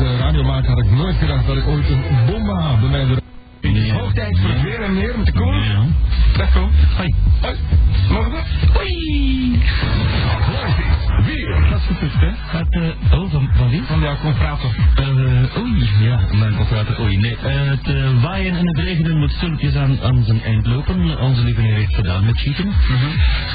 [0.00, 3.00] uh, radio maken had ik nooit gedacht dat ik ooit een bomba had bij mij.
[3.60, 5.54] Het is hoog tijd voor weer en meer met de koor.
[5.54, 5.86] Ja.
[6.36, 6.70] Dag Koen.
[6.96, 7.14] Hoi.
[7.40, 7.56] Hoi.
[8.08, 8.42] Mogen we?
[8.72, 9.62] Hoi.
[11.24, 11.65] Weer.
[11.76, 12.58] Dat is hè?
[12.70, 13.82] Eh, oh, van, van wie?
[13.82, 14.70] Van jouw confrater.
[14.94, 17.36] Eh, oei, ja, mijn confrater, oei, nee.
[17.36, 21.18] eh, het waaien en het regenen moet stilletjes aan, aan zijn eind lopen.
[21.20, 22.72] Onze lieve heer heeft gedaan met cheaten.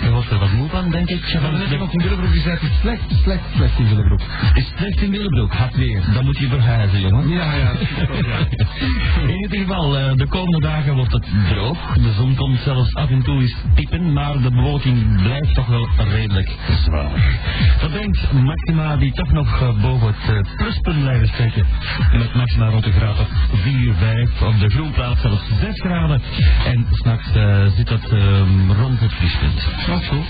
[0.01, 1.25] Hij was er wat moe van, denk ik.
[1.25, 4.21] Ja, maar net iemand in Willebroek die zei het is slecht, slecht, slecht in Willebroek.
[4.53, 6.01] Is slecht in Willebroek, had weer.
[6.13, 7.29] Dan moet je verhuizen, jongen.
[7.29, 7.71] Ja, ja.
[9.27, 11.93] In ieder geval, de komende dagen wordt het droog.
[11.93, 15.87] De zon komt zelfs af en toe eens piepen, maar de bewolking blijft toch wel
[15.97, 16.51] redelijk
[16.83, 17.39] zwaar.
[17.81, 21.65] Dat brengt maxima die toch nog eh, boven het eh, pluspunt blijven steken.
[22.11, 26.21] Met maxima rond de graad of 4, 5, op de groenplaats zelfs 6 graden.
[26.65, 29.67] En s'nachts eh, zit dat ehm, rond het vriespunt.
[29.87, 30.25] Dat is goed.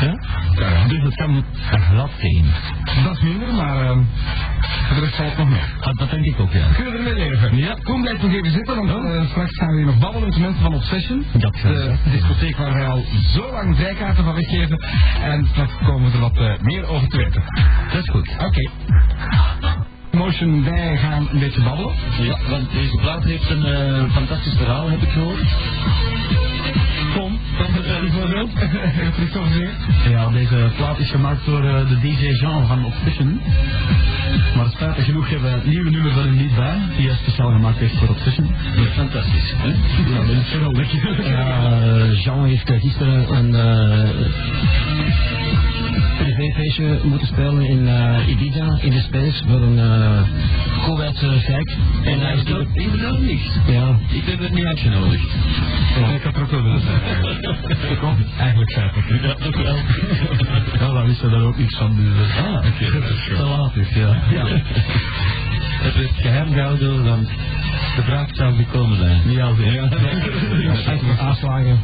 [0.00, 0.18] Ja?
[0.60, 0.86] Ja, ja.
[0.88, 1.44] Dus het kan
[1.90, 2.44] glad zijn.
[3.04, 3.98] Dat is minder, maar uh,
[4.86, 5.60] voor de rest valt nog mee.
[5.80, 6.66] Ah, dat denk ik ook, ja.
[6.74, 7.56] Kunnen we ermee leven?
[7.56, 7.74] Ja.
[7.82, 10.40] Koen blijft nog even zitten, want eh, straks gaan we hier nog babbelen met de
[10.40, 11.24] mensen van Obsession.
[11.32, 11.96] Dat we.
[12.04, 14.78] De discotheek waar wij al zo lang vrijkaarten van weggeven.
[15.22, 17.42] En straks komen we er wat eh, meer over te weten.
[17.92, 18.36] Dat is goed.
[18.38, 18.70] Oké.
[20.10, 21.94] Motion, wij gaan een beetje babbelen.
[22.20, 25.44] Ja, want deze plaat heeft een eh, fantastisch verhaal, heb ik gehoord.
[28.34, 30.10] Er?
[30.10, 33.40] Ja, deze plaat is gemaakt door eh, de DJ Jean van Obsession.
[34.56, 37.50] Maar spijtig genoeg hebben we het nieuwe nummer van hem niet bij, die hij speciaal
[37.50, 38.54] gemaakt heeft voor Obsession.
[38.94, 39.68] Fantastisch, hè?
[40.14, 40.92] Ja, dat is geweldig.
[41.28, 43.54] Ja, eh, Jean heeft eh, gisteren een
[46.36, 50.20] eh privéfeestje moeten spelen in eh, Ibiza, in de Space, voor een uh,
[50.84, 51.76] Koweïtse gek.
[52.04, 52.66] En hij is dat
[53.20, 53.60] niet.
[53.66, 55.28] Ja, Ik ben er niet uitgenodigd.
[56.00, 56.08] Ja.
[56.08, 57.00] Ik had er ook wel willen zijn.
[57.02, 57.98] eigenlijk.
[58.00, 59.22] Kom, eigenlijk feitelijk.
[59.22, 59.76] Ja, toch wel.
[60.80, 61.96] Ja, daar wisten we daar ook niks van.
[61.96, 63.00] Dus, eh, Ah, oké.
[63.00, 63.48] dat is te wel.
[63.48, 64.16] laat is, ja.
[65.82, 67.28] Het werd geheim gehouden, want
[67.96, 69.30] de vraag zou gekomen zijn.
[69.30, 69.88] Ja, ja.
[70.92, 71.80] echt aanslagen.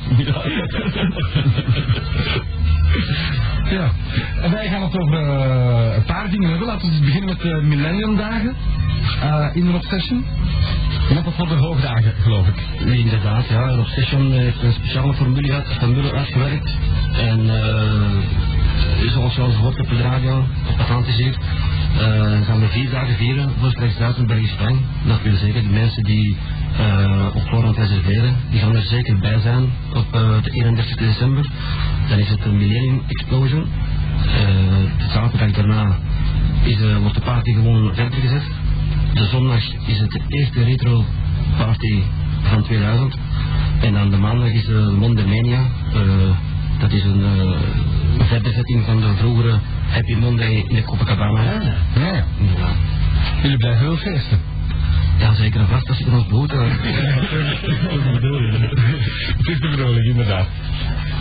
[3.71, 3.91] Ja.
[4.43, 6.67] En wij gaan het over eh, een paar dingen hebben.
[6.67, 8.55] Laten we eens beginnen met de Millennium Dagen.
[9.23, 10.25] eh, in een Obsession.
[11.15, 12.85] Net als voor de hoogdagen, geloof ik.
[12.85, 13.69] Nee, inderdaad, ja.
[13.69, 16.71] En Obsession heeft een speciale formule, uit, formule uitgewerkt.
[17.13, 18.51] En eh
[19.11, 21.72] zoals je al gehoord op de radio, op hier, eh,
[22.45, 24.79] gaan we vier dagen vieren voor straks duizend Belgisch Frank.
[25.07, 26.37] Dat wil zeggen, de mensen die
[26.79, 31.51] eh, op voorhand reserveren, die gaan er zeker bij zijn op eh, de 31 december.
[32.09, 33.63] Dan is het een Millennium Explosion.
[33.63, 34.37] Eh,
[34.99, 35.99] de zaterdag daarna
[36.63, 38.45] is, eh, wordt de party gewoon verder gezet.
[39.15, 41.05] De zondag is het de eerste retro
[41.57, 42.03] party
[42.43, 43.17] van 2000.
[43.81, 45.61] En dan de maandag is de Mondemania.
[45.95, 46.01] Eh
[46.83, 49.59] dat is een uh, verderzetting van de vroegere
[49.93, 51.43] Happy Monday in de Copacabana.
[51.43, 51.61] Ja,
[52.15, 52.25] ja.
[52.39, 52.77] Inderdaad.
[53.43, 54.39] Jullie blijven heel feesten.
[55.19, 56.53] Ja, zeker en vast als je er ons behoedt.
[56.53, 56.69] dan-
[59.37, 60.47] Het is de bedoeling, inderdaad.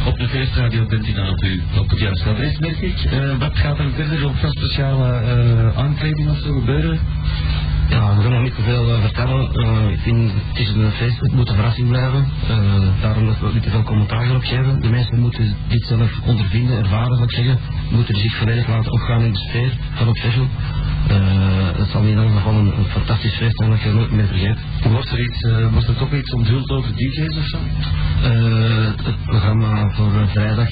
[0.06, 2.98] Op de feestradio bent u dan op, u, op het juiste adres, merk ik.
[3.12, 7.00] Eh, wat gaat er verder op van speciale eh aankleding of zo gebeuren?
[7.92, 9.54] Ja, we gaan nog niet te veel eh, vertellen.
[9.54, 12.28] Eh, ik vind het is een feest, het moet een verrassing blijven.
[12.48, 14.82] Eh, daarom dat we niet te veel commentaar erop geven.
[14.82, 17.60] De mensen moeten dit zelf ondervinden, ervaren, zou ik zeggen.
[17.90, 20.50] Moeten zich volledig laten opgaan in de sfeer van Obsession.
[21.08, 24.28] Eh het zal in ieder geval een, een fantastisch feest zijn dat je nooit meer
[24.28, 24.58] vergeet.
[24.92, 27.58] Wordt er, iets, wordt er toch iets onthuld over DJ's of zo?
[29.06, 30.70] Het programma voor vrijdag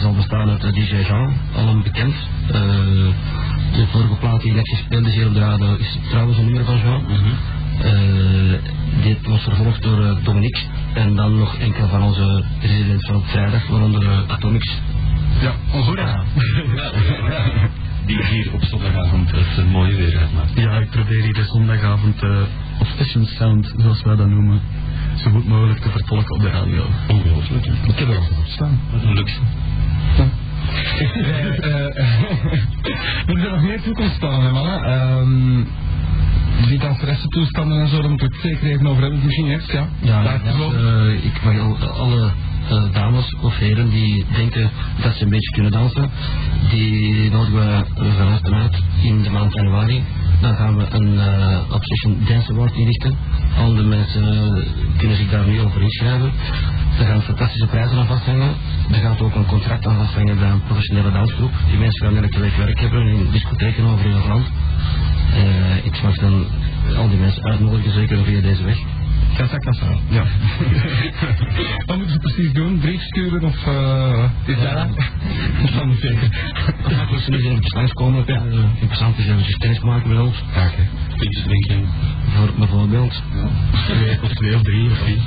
[0.00, 2.14] zal bestaan uit DJ Jean, allen bekend.
[3.72, 6.64] De vorige plaat die net gespeeld is hier op de radio is trouwens een nummer
[6.64, 7.04] van Jean.
[7.82, 10.62] Eh, dit was vervolgd door eh, Dominique
[10.94, 14.80] en dan nog enkele van onze residents van op vrijdag, waaronder eh, Atomics.
[15.40, 16.24] Ja, onze Ja.
[18.06, 20.52] Die hier op zondagavond het mooie weer uitmaakt.
[20.54, 22.40] Ja, ik probeer iedere zondagavond uh,
[22.80, 24.60] Obsession Sound, zoals wij dat noemen,
[25.16, 26.86] zo goed mogelijk te vertolken op de radio.
[27.08, 27.66] Ongelooflijk.
[27.66, 28.80] Ik heb er al op staan.
[28.92, 29.14] Wat een
[30.74, 31.60] luxe.
[31.62, 34.82] Eh, er zijn nog meer toekomstplannen, mannen.
[34.84, 35.64] Ehm,
[36.68, 39.20] die danseressentoestanden en zo, daar moeten we het zeker even over hebben.
[39.24, 39.88] Misschien eerst, ja.
[40.00, 40.74] Ja, Daar ja, wel.
[40.74, 42.30] eh, ik mag al- alle
[42.68, 44.70] eh, dames of heren die denken
[45.02, 46.10] dat ze een beetje kunnen dansen,
[46.70, 50.02] die nodigen we uh, van harte uit in de maand januari.
[50.40, 53.16] Dan gaan we een eh, Obsession Dance Award inrichten.
[53.58, 54.22] Al de mensen
[54.56, 54.62] eh,
[54.96, 56.32] kunnen zich daar nu over inschrijven.
[57.00, 58.54] Er gaan fantastische prijzen aan vasthangen.
[58.90, 61.52] Er gaat ook een contract aan vasthangen bij een professionele dansgroep.
[61.68, 64.46] Die mensen gaan elke week werk hebben in discotheken over heel het land.
[65.34, 66.46] Eh, ik mag dan
[66.96, 68.78] al die mensen uitnodigen, zeker via deze weg.
[69.36, 69.86] Kassa, kassa.
[70.08, 70.24] Ja.
[71.86, 72.78] Wat moeten ze precies doen?
[72.78, 73.66] Brief sturen of...
[73.66, 74.88] eh is dat dat?
[75.74, 76.28] Dat moet zeker.
[76.88, 78.22] Ja, dus ze moeten even langskomen.
[78.26, 78.42] Ja.
[78.80, 80.42] Interessant is even kennis maken met ons.
[80.54, 80.88] Ja, oké.
[81.16, 81.88] Pintjes drinken.
[82.34, 83.22] Voor, bijvoorbeeld.
[83.86, 85.18] Twee of twee of drie of vier.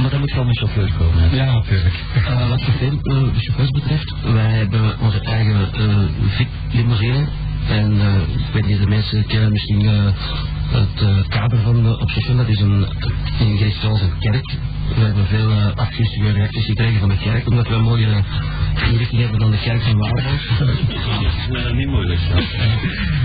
[0.00, 1.18] Maar dat moet wel met chauffeur komen.
[1.18, 1.36] hè.
[1.36, 1.94] Ja, natuurlijk.
[2.16, 2.98] Uh, wat chauffeur, uh,
[3.34, 7.26] de chauffeurs betreft, wij hebben onze eigen uh, VIP-limousine.
[7.68, 7.92] En
[8.32, 9.88] ik weet niet, de mensen kennen misschien
[10.70, 12.86] het kader van uh, Obsession, dat is een,
[13.38, 14.56] in Geest zoals een kerk.
[14.88, 18.24] We hebben veel uh, afgunstige reacties gekregen van de kerk, omdat we een mooie
[18.90, 20.58] inrichting hebben dan de kerk van Waardenbosch.
[21.52, 22.20] Dat is niet moeilijk.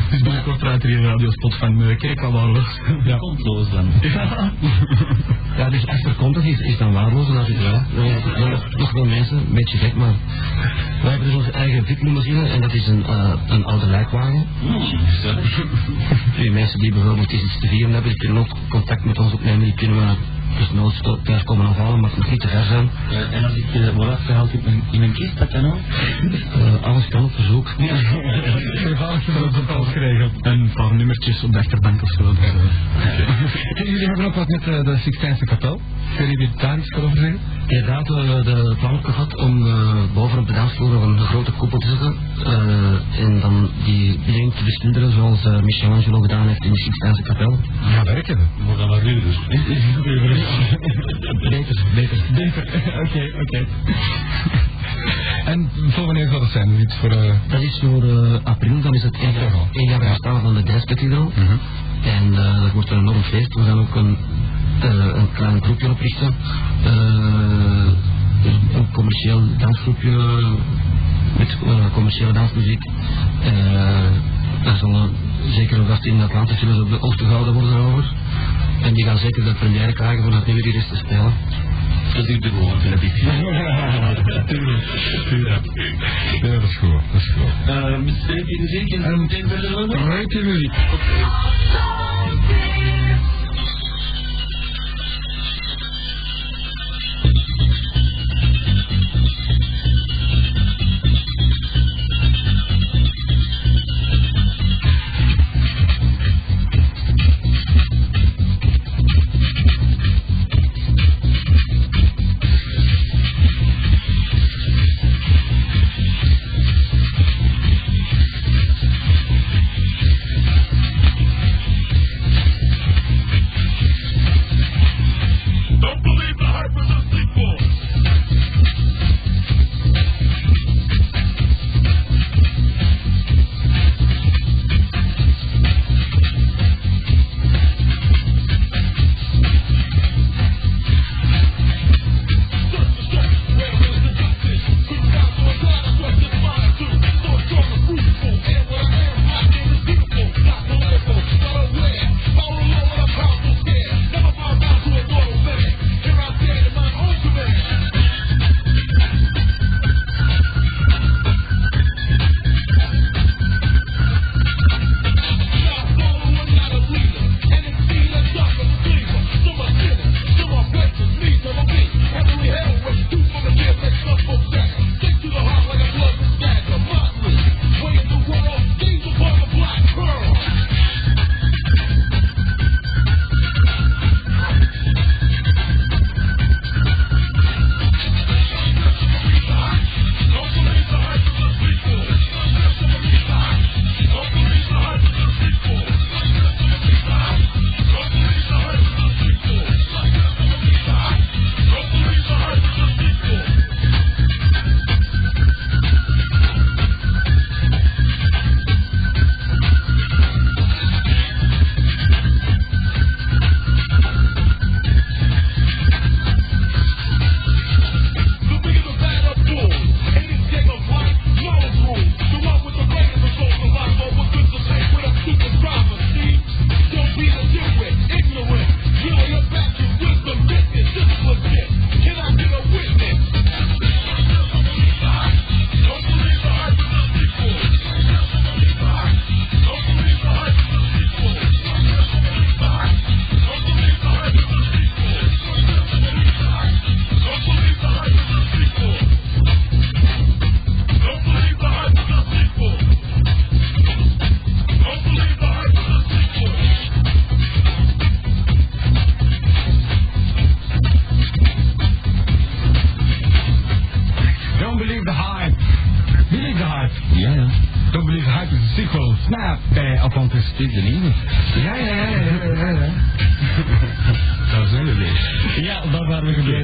[0.10, 2.80] Dus binnenkort draait er hier een radiospot van uh, Kerk van Waarloos.
[3.04, 3.18] Ja.
[3.18, 3.92] Kontloos dan.
[5.58, 7.74] Ja, dus achterkontig is, is dan waardeloos, en dat is wel.
[7.74, 10.14] Er zijn nog, nog wel mensen, een beetje gek, maar
[11.02, 14.46] wij hebben dus onze eigen VIP-limousine en dat is een, uh, een oude lijkwagen.
[16.38, 19.64] Die mensen die bijvoorbeeld iets te vieren hebben, die kunnen ook contact met ons opnemen,
[19.64, 20.16] die kunnen we
[20.58, 22.90] dus nooit thuis komen afhalen, maar het moet niet te ver zijn.
[23.12, 25.80] Uh, en als ik uh, word afgehaald in een, in een kist, dat kan ook?
[26.58, 27.68] Uh, alles kan op verzoek.
[27.90, 27.96] Ja.
[27.96, 30.32] Gedaan, dat alles geregeld.
[30.42, 32.22] Een paar nummertjes op de achterbank of zo.
[32.24, 32.46] Uh, okay.
[33.92, 35.82] Jullie hebben ook wat met uh, de Sixtijnse kapel.
[36.16, 37.40] Kunnen jullie daar iets over zeggen?
[37.68, 41.52] Inderdaad, we hebben de plan gehad om uh, boven op de dansvloer nog een grote
[41.52, 42.16] koepel te zetten.
[42.40, 47.22] Uh, en dan die link te beschilderen zoals uh, Michelangelo gedaan heeft in de Sixtijnse
[47.22, 47.60] kapel.
[47.82, 48.64] Ja, werken we.
[48.68, 49.38] Maar dan wat nu dus.
[51.50, 52.18] beter, beter.
[52.34, 52.64] Beter,
[53.04, 53.66] oké, oké.
[55.46, 56.80] En voor wanneer zal dat zijn?
[56.80, 57.34] Iets voor, uh...
[57.48, 60.64] Dat is voor uh, april, dan is het één jaar, één jaar bestaan van de
[60.64, 61.32] Dance-cathedral.
[61.36, 61.60] Mm -hmm.
[62.04, 63.54] En uh, dat wordt een enorm feest.
[63.54, 64.18] We gaan ook een,
[64.84, 66.36] uh, een klein groepje oprichten.
[66.86, 67.94] Uh,
[68.74, 70.12] een commercieel dansgroepje
[71.38, 72.86] met uh, commerciële dansmuziek.
[72.86, 73.54] Uh,
[74.64, 75.10] daar zullen
[75.50, 78.04] zeker gast in Atlanta zullen op de hoogte gehouden worden over.
[78.82, 81.34] En die gaan zeker de première krijgen voor dat nummer hier eens te spelen.
[82.14, 83.14] Dat is de gewoon, vind ik.
[84.48, 84.84] Tuurlijk,
[85.28, 85.66] tuurlijk.
[86.42, 87.76] Ja, dat is goed, dat is goed.
[87.76, 90.06] Uh, streepje in de zin, en meteen verder lopen?
[90.06, 90.72] Rijke muziek.
[90.72, 91.59] Atlantis.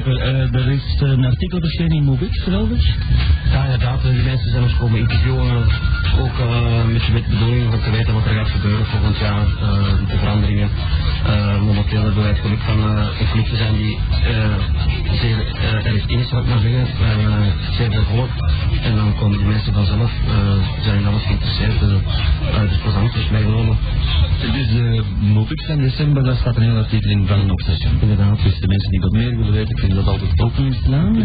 [0.06, 2.94] Tipo, er is een artikel verschenen in Movix, geloof ik.
[3.50, 5.64] Ja, inderdaad, eh, die mensen zijn ons komen interviewen.
[6.20, 9.46] Ook eh, met, met de bedoeling om te weten wat er gaat gebeuren volgend jaar,
[9.46, 10.68] eh, de veranderingen.
[11.26, 14.54] Eh, momenteel hebben wij het geluk van eh, een club te zijn die eh,
[15.20, 16.80] zeer eh, erg in is, zou ik maar zeggen.
[16.80, 18.28] Eh, zeer veel.
[18.82, 21.82] En dan komen die mensen vanzelf, eh, zijn in alles geïnteresseerd.
[21.82, 23.76] eh uh, dus plezant, dus meegenomen.
[24.52, 27.92] Dus uh, Movix van december, daar staat een heel artikel in van Obsession.
[28.00, 28.42] Inderdaad.
[28.42, 31.16] Dus de mensen die wat meer willen weten, kunnen dat altijd niet slaan.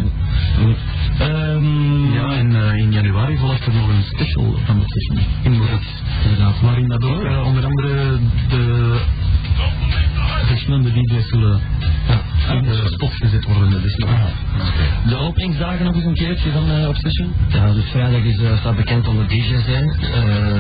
[1.20, 5.88] Ehm, Ja, en eh, in januari volgt er nog een special van Obsession in Moritz.
[6.24, 6.62] Inderdaad.
[6.62, 8.20] Waarin dat ook eh, onder andere
[8.50, 9.00] de
[10.46, 11.60] verschillende DJ's zullen
[12.08, 13.82] ja, in de spot gezet worden.
[13.82, 14.30] Dus, ja.
[15.08, 17.34] De openingsdagen nog eens een keertje van uh, Obsession?
[17.48, 19.98] Ja, dus vrijdag is, uh, staat bekend onder DJ's zijn.
[20.02, 20.16] Uh,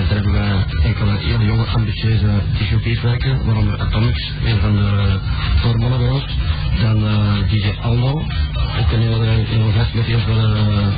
[0.09, 5.19] daar hebben we enkele hele jonge, ambitieuze DJ's werken, waaronder Atomics, een van de
[5.55, 6.25] voormannen bij ons.
[6.81, 8.11] Dan uh, DJ Aldo,
[8.79, 10.55] ook een hele, hele gast met heel veel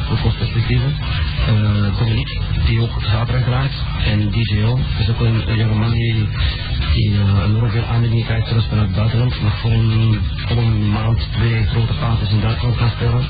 [0.09, 0.93] toekomstperspectieven.
[1.49, 3.71] Uh, Dominique, die ook zaterdag draait.
[4.05, 6.27] En DJO, is ook een, een jonge man die,
[6.93, 9.41] die uh, enorm veel aanbiedingen krijgt, zelfs vanuit het buitenland.
[9.41, 13.23] Nog voor een, voor een maand twee grote parties in Duitsland gaan spelen.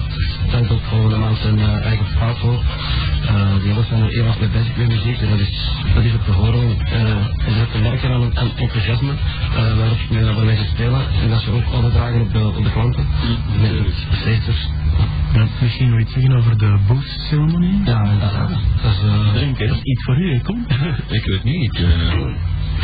[0.48, 2.64] Heeft ook volgende maand zijn uh, eigen paard voor.
[3.24, 5.22] Uh, die jongens zijn er heel erg mee bezig met muziek.
[5.22, 5.52] En dat is,
[5.94, 6.78] dat is ook te horen.
[6.80, 11.02] Uh, en dat te merken aan, aan enthousiasme uh, waarop, waarmee ze spelen.
[11.22, 13.08] En dat ze ook overdragen op de, op de klanten.
[13.62, 13.92] Met de
[14.24, 14.70] feesters.
[15.34, 17.82] Ja, misschien nog iets zeggen over de boost-ceremonie?
[17.86, 18.50] Ja, inderdaad.
[18.50, 19.68] Dat is, uh, Drinken.
[19.68, 20.66] dat is iets voor u, hè, kom?
[21.18, 21.78] ik weet niet.
[21.78, 21.86] Ik,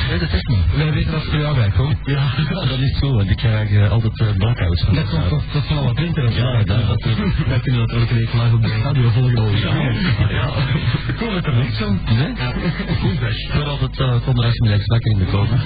[0.07, 0.75] Nee, dat is niet.
[0.75, 1.97] Wij weten dat het voor jou bij komt.
[2.09, 4.95] Ja, dat is zo, want ik krijg uh, altijd uh, blackouts van.
[4.95, 6.33] Dat komt dat van alle drinken.
[6.33, 7.03] Ja, dat, dat,
[7.47, 9.57] wij kunnen dat elke week live op de radio volgen.
[9.57, 9.73] Ja,
[10.29, 10.49] ja.
[11.13, 11.99] Ik hoor het er niks van.
[12.05, 12.33] Nee?
[12.99, 13.37] Goed weg.
[13.37, 15.59] Ik word altijd uh, zondagmiddags wakker in de kopen.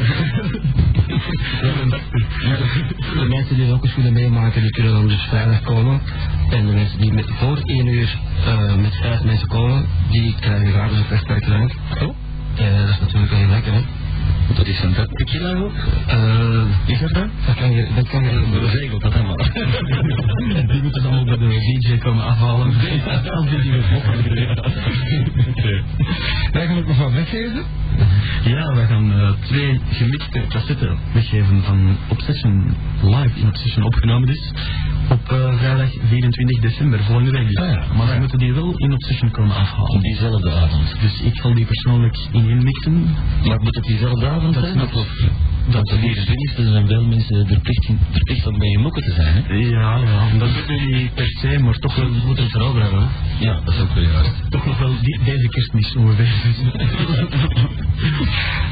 [3.19, 6.01] de mensen die ook eens willen meemaken, die kunnen dan dus vrijdag komen.
[6.49, 10.71] En de mensen die met, voor 1 uur uh, met vijf mensen komen, die krijgen
[10.71, 11.71] gratis een versterkdrank.
[12.01, 12.15] Oh?
[12.55, 13.81] Ja, dat is natuurlijk heel lekker, hè.
[14.55, 15.73] Dat is een tequila ook?
[16.07, 17.29] Uh, is dat dan?
[17.45, 18.69] Dat kan je, dat kan je...
[18.71, 19.37] Regelt dat helemaal.
[20.71, 22.67] die moeten ze allemaal bij de DJ komen afhalen.
[23.35, 23.71] Als die die
[26.51, 27.63] Wij gaan ook nog wat weggeven.
[28.43, 34.51] Ja, wij gaan uh, twee gemixte cassetten weggeven van Obsession live in Obsession opgenomen is.
[35.13, 37.47] Op uh, vrijdag 24 december, volgende week.
[37.47, 37.55] Dus.
[37.55, 37.93] Ah, ja.
[37.93, 39.89] Maar we moeten die wel in Obsession komen afhalen.
[39.89, 40.95] Op diezelfde avond.
[41.01, 43.15] Dus ik zal die persoonlijk ineen mixen.
[43.45, 44.81] Maar moet het diezelfde avond dat zijn?
[44.81, 45.07] Of,
[45.71, 49.53] dat de 24 zijn veel mensen verplicht, verplicht om bij je mokken te zijn, hè?
[49.53, 50.37] Ja, ja.
[50.37, 53.09] Dat doet u niet per se, maar toch wel moet het erover hebben.
[53.39, 54.31] Ja, dat is ook wel juist.
[54.49, 56.33] Toch nog wel die, deze kerstmis ongeveer.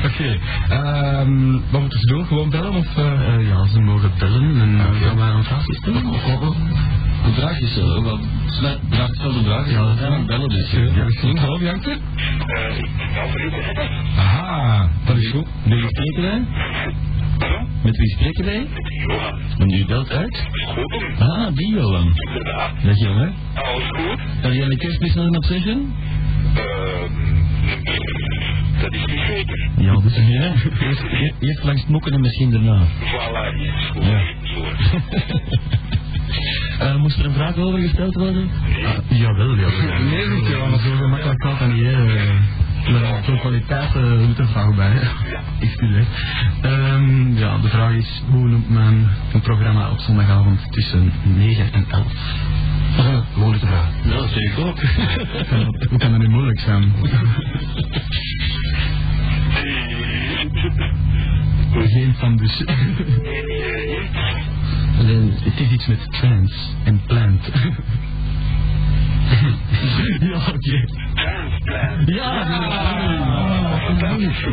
[0.05, 0.39] Oké.
[0.67, 1.21] Okay.
[1.21, 2.25] Um, wat moeten ze doen?
[2.25, 2.73] Gewoon bellen?
[2.73, 3.03] Of, uh...
[3.05, 4.99] Uh, ja, ze mogen bellen en okay.
[4.99, 6.05] gaan wij een vraagje stellen.
[7.23, 8.03] Een vraagje stellen?
[8.03, 8.19] Wel,
[8.51, 9.71] snel, vraag stel de vraag.
[9.71, 10.71] Ja, dat zijn bellen dus.
[10.71, 11.37] Ja, misschien.
[11.37, 11.97] Hallo, Janker?
[14.17, 15.47] Aha, dat is goed.
[15.65, 16.41] Met wie spreken wij?
[17.83, 18.67] Met wie spreken wij?
[19.07, 19.39] Johan.
[19.57, 20.47] En u belt uit?
[20.51, 21.17] Schoten.
[21.19, 22.13] Ah, die Johan.
[22.15, 22.71] Inderdaad.
[22.83, 23.33] Dat jongen.
[23.53, 24.19] Alles goed?
[24.41, 25.93] Heb jij een kerstmis nog een obsession?
[26.55, 26.61] Uh,
[28.81, 29.69] dat is niet zeker.
[29.77, 30.53] Ja, dus ja.
[30.79, 31.03] Eerst,
[31.39, 32.85] eerst langs het mokken en misschien daarna.
[32.85, 34.03] Voilà, is goed.
[34.03, 34.21] Ja.
[36.81, 38.49] Uh, moest er een vraag over gesteld worden?
[38.69, 40.03] Uh, jawel, jawel.
[40.09, 42.03] Nee, niet ja, maar zo gemakkelijk gaat dat niet, hè.
[42.91, 44.99] Met zo'n kwaliteit uh, moet een vraag bij.
[45.59, 46.05] Excuseer.
[46.65, 51.85] Um, ja, de vraag is, hoe noemt men een programma op zondagavond tussen 9 en
[51.89, 52.05] 11?
[52.97, 53.89] Uh, moeilijke vraag.
[54.03, 54.79] Ja, dat zeg ik ook.
[55.89, 56.93] Hoe kan dat nu moeilijk zijn?
[61.71, 62.63] Geen van dus.
[65.05, 67.51] Het is iets met trance en plant.
[70.19, 70.85] ja, oké.
[71.61, 72.05] Okay.
[72.05, 72.29] Ja,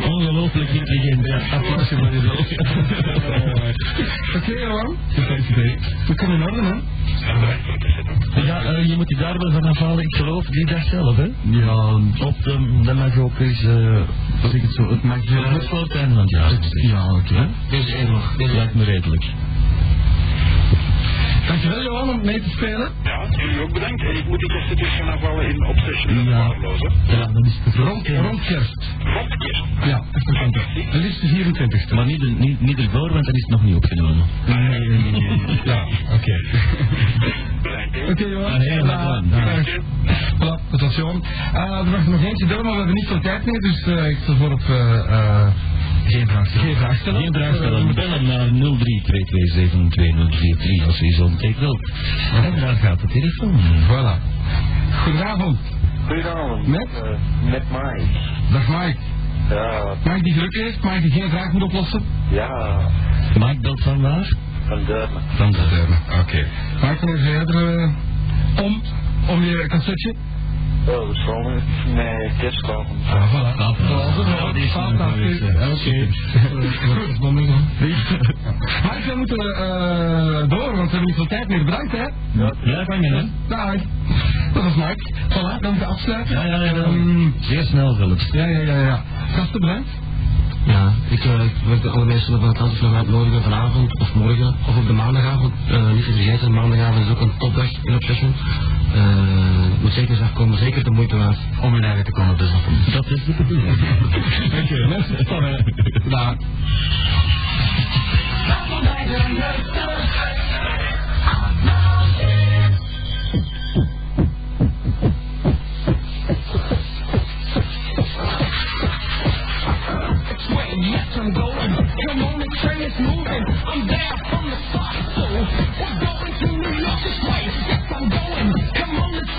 [0.07, 1.27] ongelooflijk intelligent.
[1.27, 2.51] Ja, applausje voor jezelf.
[4.35, 4.95] Oké, Johan.
[6.07, 6.75] We kunnen orde, hè?
[8.45, 10.03] Ja, uh, je moet je daar wel van afhalen.
[10.03, 11.27] Ik geloof die dag zelf, hè?
[11.41, 11.93] Ja,
[12.25, 14.01] op de, dat mag ook eens, uh,
[14.43, 16.51] als ik het zo, het mag uh, het voor het einde van het jaar.
[16.71, 17.33] Ja, oké.
[17.33, 17.47] Okay.
[18.37, 19.25] Dit lijkt me redelijk.
[21.49, 22.89] Dankjewel Johan om mee te spelen.
[23.03, 24.01] Ja, jullie ook bedankt.
[24.01, 26.53] En ik moet die testen dus gaan afvallen in Obsession ja.
[27.07, 28.83] Ja, dat is te rond, rond kerst.
[29.03, 29.63] Rond kerst.
[29.83, 30.03] Ja,
[30.41, 30.85] fantastisch.
[30.85, 33.75] Het liefst de 24 Maar niet, niet, niet ervoor, want dan is het nog niet
[33.75, 34.25] opgenomen.
[34.47, 35.59] Nee, nee, nee.
[35.63, 36.13] ja, oké.
[36.13, 36.45] Okay.
[37.61, 37.97] Bedankt.
[38.09, 38.45] Oké.
[38.45, 39.25] Ah, heel Ja, goed.
[39.31, 39.49] ja.
[39.49, 39.63] Ja.
[40.35, 41.23] Voilà, dat was Johan.
[41.53, 43.81] Eh, er mag er nog eentje door, maar we hebben niet veel tijd meer, dus
[43.87, 44.61] eh, ik stel voor op...
[44.69, 45.47] eh, eh,
[46.05, 46.65] geen vraag stellen.
[46.65, 47.21] Geen vraag stellen.
[47.21, 47.33] Geen.
[47.89, 51.91] Eh, Bellen naar 03-227-2043 als u zo'n take wilt.
[52.33, 53.59] En daar gaat de telefoon.
[53.87, 54.19] Voilà.
[55.03, 55.57] Goedenavond.
[56.07, 56.67] Goedenavond.
[56.67, 56.87] Met?
[56.93, 57.01] Eh,
[57.51, 58.03] met Mike.
[58.51, 58.95] Dag Mike.
[59.49, 62.01] Ja, Mike die geluk heeft, Mike die geen vraag moet oplossen.
[62.31, 62.79] ja,
[63.33, 64.33] Mike belt van waar?
[64.67, 65.19] van Deurne.
[65.35, 65.85] Van de
[66.21, 66.45] Oké.
[66.81, 67.89] Mike, van even verder eh,
[68.63, 68.81] om,
[69.27, 70.13] om je cassetje.
[70.87, 71.63] Oh, we zullen
[71.95, 72.87] met kerstavond.
[73.09, 73.55] Ah, voilà.
[73.57, 74.53] Ah, ja, hoort.
[74.53, 76.07] die is Oké.
[76.87, 77.49] Goed, moment.
[77.79, 81.65] Mike, we moeten eh, door, want we hebben niet veel tijd meer.
[81.65, 82.07] Bedankt, hè.
[82.71, 83.23] Ja, kan je hè?
[83.47, 83.73] Dag.
[84.53, 85.13] Dat was Mike.
[85.29, 86.35] Voilà, dan moeten we afsluiten.
[86.35, 86.71] Ja, ja, ja.
[86.73, 88.27] Ehm, Zeer snel zelfs.
[88.31, 89.03] ja, ja, ja, ja.
[89.35, 89.89] Gasten, bedankt.
[90.65, 94.77] Ja, ik, uh, ik wil de alle mensen van het uitnodigen vanavond of morgen of
[94.77, 95.53] op de maandagavond.
[95.71, 98.33] Uh, niet te vergeten, maandagavond is ook een topdag in Obsession.
[98.95, 102.73] Uh, moet zeker eens afkomen, zeker de moeite waard om in eigen te komen bezoeken.
[102.91, 103.77] Dat is de bedoeling.
[104.63, 106.09] Oké, mensen, tot hè.
[106.09, 106.35] Dag.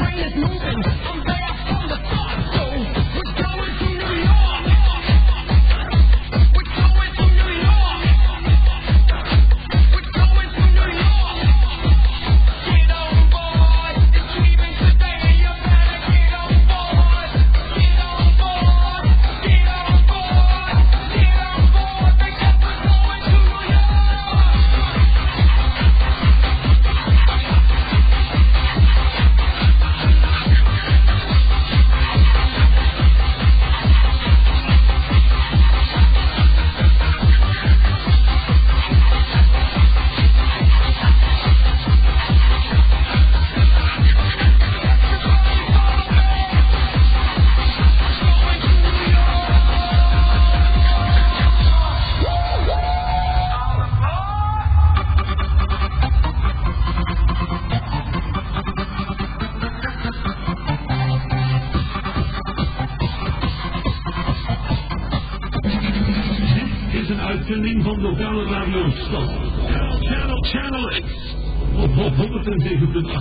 [0.01, 0.60] friend is new.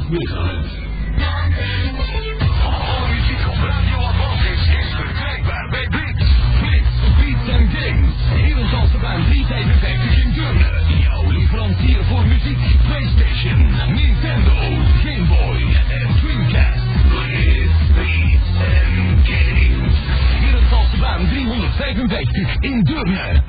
[0.09, 0.73] Megahertz.
[2.65, 3.97] Alle muziek op Radio
[4.53, 6.31] is verkrijgbaar bij Blitz.
[6.61, 8.13] Blitz Beats and Games.
[8.35, 10.71] Hier in Zalsterbaan 355 in Deurne.
[11.01, 13.59] Jouw leverancier voor muziek, Playstation,
[13.93, 14.55] Nintendo,
[15.03, 16.85] Game Boy en Dreamcast.
[17.09, 19.95] Blitz Beats and Games.
[20.39, 23.48] Hier in Zalsterbaan 355 in Deurne.